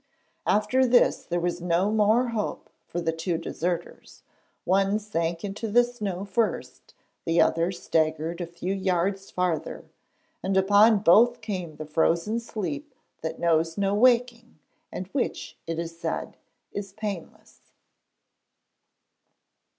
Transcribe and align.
After 0.47 0.83
this 0.83 1.23
there 1.25 1.39
was 1.39 1.61
no 1.61 1.91
more 1.91 2.29
hope 2.29 2.71
for 2.87 2.99
the 2.99 3.11
two 3.11 3.37
deserters. 3.37 4.23
One 4.63 4.97
sank 4.97 5.43
into 5.45 5.67
the 5.67 5.83
snow 5.83 6.25
first, 6.25 6.95
the 7.23 7.39
other 7.39 7.71
staggered 7.71 8.41
a 8.41 8.47
few 8.47 8.73
yards 8.73 9.29
farther, 9.29 9.91
and 10.41 10.57
upon 10.57 11.03
both 11.03 11.41
came 11.41 11.75
the 11.75 11.85
frozen 11.85 12.39
sleep 12.39 12.95
that 13.21 13.37
knows 13.37 13.77
no 13.77 13.93
waking 13.93 14.57
and 14.91 15.05
which, 15.09 15.55
it 15.67 15.77
is 15.77 15.99
said, 15.99 16.35
is 16.71 16.93
painless. 16.93 17.61